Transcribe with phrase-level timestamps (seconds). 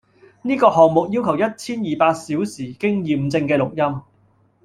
[0.41, 4.01] 呢個項目要求一千二百小時經驗証嘅錄音